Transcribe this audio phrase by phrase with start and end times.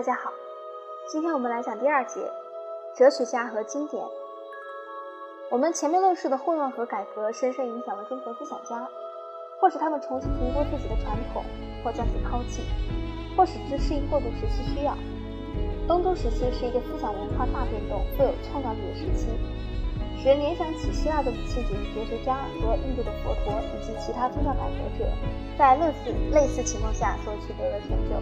[0.00, 0.32] 大家好，
[1.12, 2.22] 今天我们来讲第二节，
[2.96, 4.02] 哲学家和经典。
[5.50, 8.88] 我们前面论述的混乱和改革深深影响了中国思想家，
[9.60, 11.44] 或使他们重新评估自己的传统，
[11.84, 12.62] 或将其抛弃，
[13.36, 14.96] 或使之适应过渡时期需要。
[15.86, 19.28] 东周时期是一个思想文化大变动、富有创造力的时期，
[20.16, 25.04] 使人联想起希腊的理性主义哲学家和印度的佛陀以及其他宗教改革者
[25.58, 28.16] 在类似类似情况下所取得的成就。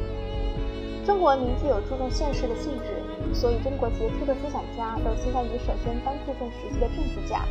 [1.08, 3.00] 中国文明具有注重现实的性质，
[3.32, 7.48] 所以中国杰出的思想家都倾向于首先当注重实际的政治家，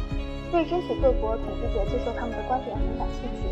[0.53, 3.49] 对争取各国统治者接受他们的观点很感兴趣，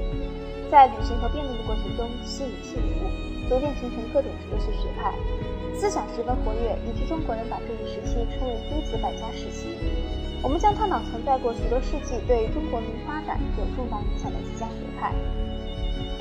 [0.69, 3.09] 在旅行和辩论的过程中吸引信徒，
[3.49, 5.09] 逐渐形成各种哲学学派。
[5.73, 9.73] 思想十分活跃，以致中国人把这一时期称为“诸子百家时期”。
[10.45, 15.11] 我们将探讨存在过许多世纪、对中国文明发展有重大影响的几家学派。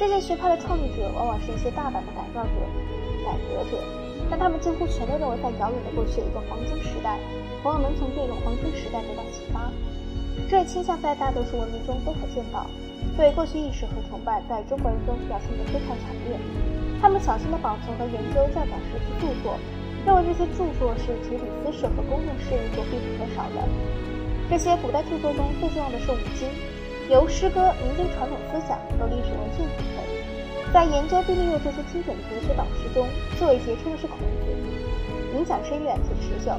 [0.01, 2.51] 这些学派的创立者往往是一些大胆的改造者、
[3.25, 3.83] 改革者，
[4.31, 7.19] 但他们几乎全都认为，在遥远的过去有一个黄金时代，
[7.65, 9.73] 朋友们从这种黄金时代得到启发。
[10.51, 12.67] 这一倾向在大多数文明中都可见到，
[13.17, 16.37] 对过去意识和崇拜在中国人中表现得非常强烈。
[17.01, 19.57] 他们小心地保存和研究较早时期著作，
[20.05, 23.63] 认为这些著作是处理私事和公共事务所必不可少的。
[24.51, 26.49] 这些古代著作中最重要的是五经，
[27.09, 30.24] 由诗歌、民间传统思想和历史文献组成。
[30.75, 33.07] 在研究并利用这些经典的哲学导师中，
[33.39, 34.51] 最为杰出的是孔子，
[35.39, 36.51] 影响深远且持久。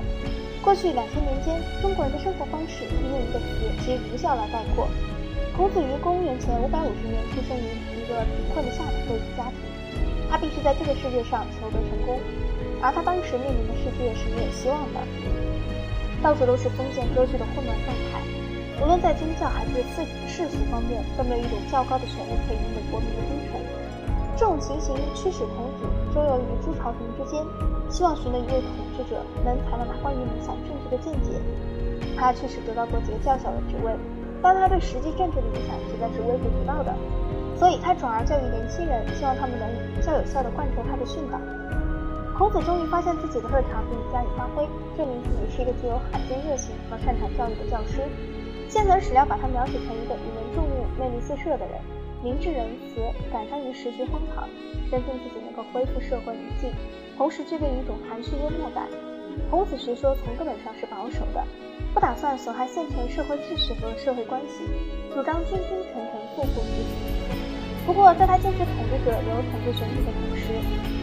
[0.64, 4.88] 过去两千年间，中国人的生活方式可以用一个词及儒教来概括。
[5.52, 9.60] 孔子于公元前五百五十年出生于一个贫困的下层贵族家庭。
[10.32, 12.16] 他必须在这个世界上求得成功，
[12.80, 15.04] 而他当时面临的世界是没有希望的，
[16.24, 18.24] 到处都是封建割据的混乱状态，
[18.80, 23.60] 无论在宗教还是世世俗方面，都没有一种较高的权利可以赢得国民的忠诚。
[24.38, 27.41] 这种情形驱使孔子周游于诸朝廷之间，
[27.89, 31.39] 希望寻得一位统治者能采纳他关于理想政治的见解。
[32.18, 33.95] 他确实得到过几个较小的职位，
[34.41, 36.94] 但他对实际政治的影响实在是微不足道的。
[37.56, 39.63] 所以，他转而教育年轻人，希望他们能
[40.03, 41.40] 较有效地贯彻他的训导。
[42.38, 44.68] 孔子终于发现自己的特长，并加以发挥，
[45.00, 48.03] 证明自己是一个具有罕见热情和擅长教育的教师。
[48.68, 50.84] 现存史料把他描写成一个引人注目、
[51.25, 51.81] 四射的人，
[52.24, 53.02] 明智仁慈，
[53.34, 54.47] 敢善于时局荒唐，
[54.91, 56.69] 深信自己能够恢复社会宁静，
[57.18, 58.86] 同时具备一种含蓄幽默感。
[59.50, 61.44] 孔子学说从根本上是保守的，
[61.96, 64.69] 不打算损害现存社会秩序和社会关系，
[65.13, 66.94] 主张君君臣臣父父子子。
[67.86, 70.53] 不过，在他坚持统治者有统治权力的同时，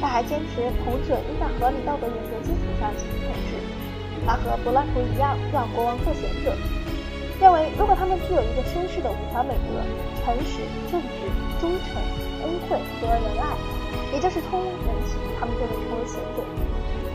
[0.00, 3.58] 他还坚持统治者应在合理道德原则基础上进行统治。
[4.24, 6.54] 他和柏拉图一样，要国王做贤者，
[7.42, 9.82] 认为如果他们具有一个绅士的五条美德：
[10.22, 11.26] 诚实、正直、
[11.58, 11.98] 忠诚、
[12.46, 13.58] 恩惠和仁爱，
[14.14, 16.46] 也就是通人情，他们就能成为贤者。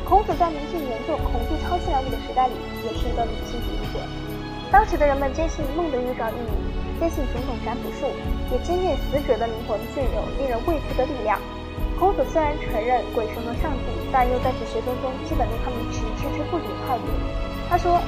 [0.03, 4.03] 孔子在迷信严重、恐惧超自然物的时代里，也是一个理性主义者。
[4.69, 6.75] 当时的人们坚信梦的预兆意义。
[6.99, 8.09] 坚信种种占卜术，
[8.51, 11.39] 也坚信死者的灵魂具有令人畏惧的力量。
[11.99, 17.05] 孔子虽然承认鬼神和上帝，但又在其学说中基本对他们持置之不理的态度。
[17.69, 18.01] 他说：“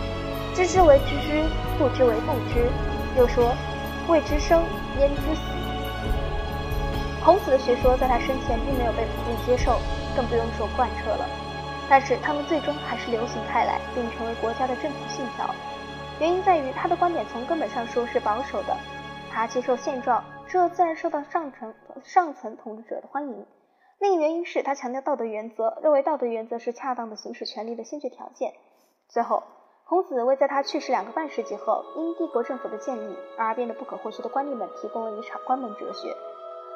[0.56, 1.44] 知之为知之，
[1.78, 2.70] 不知为不知。”
[3.18, 3.54] 又说
[4.08, 4.64] ：“未知生，
[5.00, 5.42] 焉知死？”
[7.24, 9.80] 孔子的学说在他生前并没有被普遍接受，
[10.16, 11.26] 更不用说贯彻了。
[11.90, 15.50] 但是他们最终还是流行开来，并成为国家的正统信条。
[16.20, 18.78] 原因在于他的观点从根本上说是保守的，
[19.32, 21.74] 他接受现状，这自然受到上层
[22.04, 23.46] 上层统治者的欢迎。
[24.00, 28.54] 另一原因是他强调道德原则，认为道德原则是恰当的行使权力的先决条件。
[29.10, 29.44] 最后，
[29.90, 36.16] 孔子为在他去世两个半世纪后因帝国政府的建立而变得不可或缺的官吏们提供了一场关门哲学。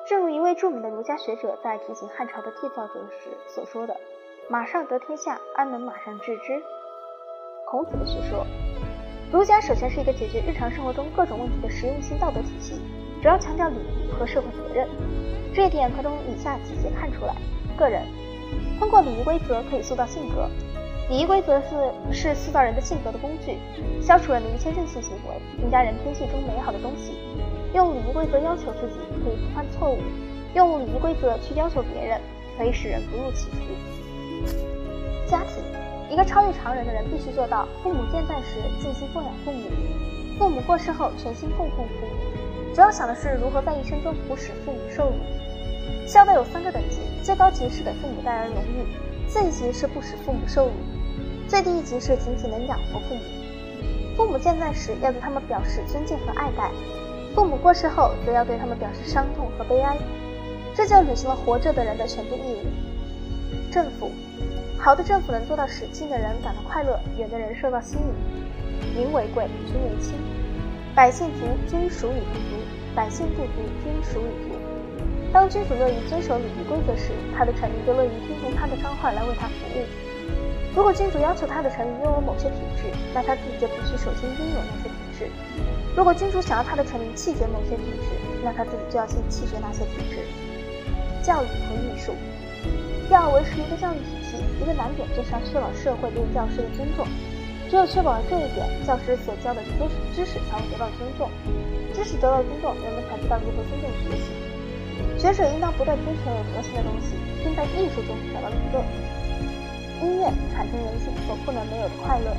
[0.10, 3.96] 正如一位著名的儒家学者在提醒汉朝的缔造者时所说的
[4.50, 6.60] ：“马上得天下，安能马上治之？”
[7.70, 8.48] 孔子的学说。
[9.32, 12.82] 儒家首先是一个解决日常生活中各种问题的实用性道德体系，
[13.22, 14.90] 主要强调礼仪和社会责任。
[15.54, 17.36] 这一点可从以下几节看出来：
[17.78, 18.02] 个人
[18.80, 20.50] 通过礼仪规则可以塑造性格，
[21.14, 23.56] 礼仪规则是是塑造人的性格的工具，
[24.02, 27.14] 消除人的一切任性行为，增加人天性中美好的东西。
[27.76, 30.00] 用礼仪规则要求自己，可以不犯错误；
[30.56, 32.20] 用礼仪规则去要求别人，
[32.58, 34.50] 可以使人不入歧途。
[35.30, 35.62] 家庭。
[36.10, 39.70] 一个超越常人的人必须做到：父母健在时尽心奉养父母，
[40.40, 42.74] 父母过世后全心供奉父母。
[42.74, 46.08] 主要想的是如何在一生中不使父母受辱。
[46.08, 50.72] 孝道有三个等级，最高级是给父母带来荣誉，次一级是不使父母受辱，
[51.54, 53.22] 最低一级是仅仅能养活父母。
[54.18, 56.72] 父母健在时要对他们表示尊敬和爱戴，
[57.36, 59.96] 父母过世后则要对他们表示伤痛和悲哀。
[60.74, 63.72] 这就履行了活着的人的全部义务。
[63.72, 64.10] 政府。
[64.80, 68.98] 好的政府能做到使近的人感到快乐，远的人受到吸引。
[68.98, 70.16] 民为贵，君为轻。
[70.96, 72.58] 百姓足，君属与不足；
[72.96, 74.58] 百姓不足，君属与足。
[75.32, 79.86] 当君主乐于遵守礼仪规则时，他的臣民就乐于听从他的召唤来为他服务。
[80.76, 85.30] 如果君主要求他的臣民拥有某些品质，那他自己就必须首先拥有那些品质。
[85.96, 88.10] 如果君主想要他的臣民弃绝某些品质，
[88.44, 90.26] 那他自己就要先弃绝那些品质。
[91.22, 92.12] 教育和艺术
[93.10, 97.06] 要维持一个教育体系，一个难点就是要确保社会对教师的尊重。
[97.70, 101.30] 只有确保了这一点，教师所教的知识知识才会得到尊重。
[101.94, 104.34] 知识得到尊重，人们才知道如何真正学习。
[105.22, 107.14] 学者应当不断追求有德行的东西，
[107.46, 108.82] 并在艺术中找到娱乐。
[110.02, 112.32] 音乐产生人性所不能没有的快乐。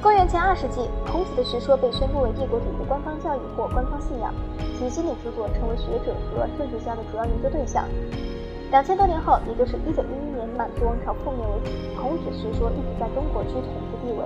[0.00, 4.32] 公元前二世纪，孔子的学说被宣布为帝国主义的官方教育或官方信仰，
[4.78, 7.84] 其经典著作成为学者和政治家的主要研究对象。
[8.70, 14.24] 两千多年后，也就是一九一一年满族王朝覆灭为止，孔子学说一直在中国居统治地位。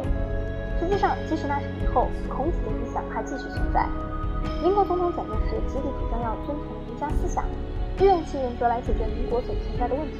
[0.78, 3.88] 实际上，即使那是以后，孔子的影响还继续存在。
[4.62, 7.42] 民国总统蒋介石极力主张要遵从儒家思想，
[7.98, 10.18] 运用其原则来解决民国所存在的问题。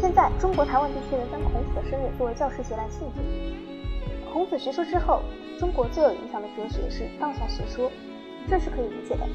[0.00, 4.30] 现在，中国台湾地区人将孔子的生日作为教师节来庆祝。
[4.30, 5.22] 孔子学说之后，
[5.58, 7.90] 中国最有影响的哲学是道家学说。
[8.48, 9.26] 这是可以理解的，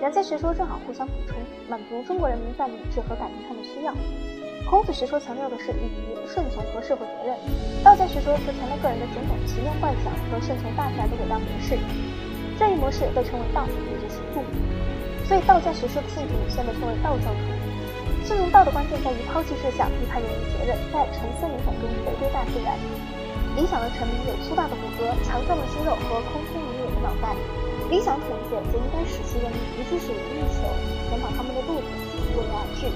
[0.00, 1.36] 两家学说正好互相补充，
[1.68, 3.92] 满足中国人民在理智和感情上的需要。
[4.70, 7.36] 孔子学说强调的是礼仪、顺从和社会责任，
[7.84, 11.76] 道家学说则强调个人的种种奇妙幻想和顺从大自然的伟大模式。
[12.58, 14.42] 这一模式被称为道，也就是行动。
[15.28, 17.53] 所以道家学说的信徒现被称为道教徒。
[18.24, 22.72] 信从道的关键在于抛弃设想，离开人的责任，在沉思冥想中回归大自然。
[23.52, 27.36] 理想的臣民有粗大的骨骼、强壮的肌肉和空空如也的脑袋。
[27.92, 30.64] 理想统治则应该使其人民不去使用欲求
[31.12, 31.88] 填饱他们的肚子，
[32.32, 32.88] 为而治。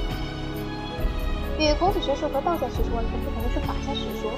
[1.60, 4.32] 与孔子学说和道教学说完全不同的是法家学说。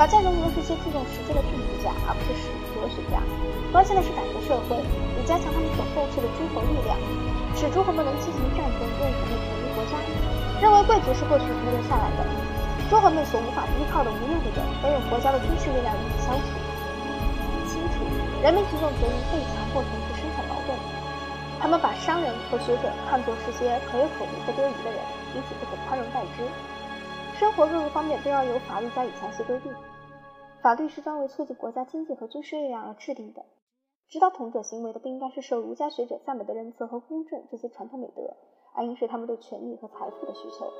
[0.00, 3.20] 法家融合是些注重实践的政治家，而不是哲学家。
[3.68, 6.96] 关心的是改革社会，以加强他们所控制的诸侯力量，
[7.52, 9.98] 使诸侯们能进行战争，用武力统一国家。
[10.60, 12.22] 认为贵族是过去遗留下来的，
[12.88, 16.46] 诸侯们所无法依靠的无用的人，都用国家的军事力量予以消除。
[17.66, 18.04] 清楚
[18.42, 20.76] 人民群众则因被强迫从事生产劳动，
[21.58, 25.00] 他们把商人和学者看作是些可有可无和多余的人，
[25.34, 26.46] 因此不可宽容待之。
[27.38, 29.72] 生活各个方面都要由法律加以详细规定，
[30.60, 33.42] 法律是专为促进国家经济和军事力量而制定的。
[34.08, 38.36] 指导统治者行为的不应该是受儒家学者赞美的仁慈和公正这些传统美德，
[38.74, 40.72] 而应是他们对权力和财富的需求。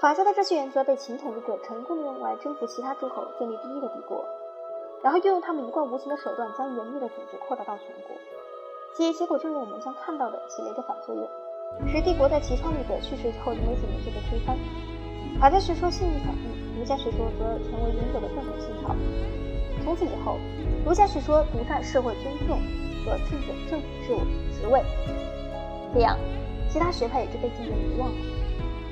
[0.00, 4.24] 法家的这些原则被秦统治者成功用来征服其他诸侯，建立第一个帝国。
[5.02, 8.16] 然后又用他们一贯无情的手段，将严密的组织扩大到全国，
[8.96, 11.28] 其结果正如我们将看到的，起了一个反作用，
[11.86, 14.56] 使帝国在其创立者去世后的没几年就被推翻。
[15.38, 18.96] 法家学说信誉扫地，儒家学说则成为永久的正统信条。
[19.84, 20.38] 从此以后，
[20.84, 22.58] 儒家学说独占社会尊重
[23.04, 24.18] 和政治政府职务
[24.52, 24.82] 职位，
[25.96, 26.14] 这样，
[26.68, 28.16] 其他学派也就被渐渐遗忘了。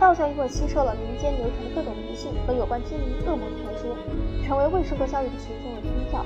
[0.01, 3.95] 道教因为吸收了民间流传的各种迷信和有关精灵恶魔的传说，
[4.43, 6.25] 成为未受过教育的群众的宗教。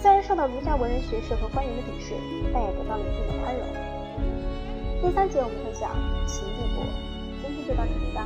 [0.00, 2.14] 虽然受到儒家文人学士和官员的鄙视，
[2.54, 3.68] 但也得到了一定的宽容。
[5.04, 5.92] 第三节我们会讲
[6.26, 6.82] 秦帝国，
[7.44, 8.24] 今天就到这里吧。